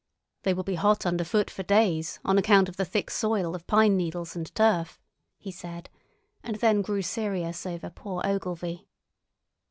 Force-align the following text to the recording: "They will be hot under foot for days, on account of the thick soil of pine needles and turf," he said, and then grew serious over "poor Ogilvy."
"They 0.41 0.55
will 0.55 0.63
be 0.63 0.73
hot 0.81 1.05
under 1.05 1.23
foot 1.23 1.51
for 1.51 1.61
days, 1.61 2.19
on 2.25 2.39
account 2.39 2.67
of 2.67 2.75
the 2.75 2.85
thick 2.85 3.11
soil 3.11 3.53
of 3.53 3.67
pine 3.67 3.95
needles 3.95 4.35
and 4.35 4.47
turf," 4.55 4.99
he 5.37 5.51
said, 5.51 5.91
and 6.41 6.55
then 6.55 6.81
grew 6.81 7.03
serious 7.03 7.67
over 7.67 7.91
"poor 7.91 8.23
Ogilvy." 8.25 8.87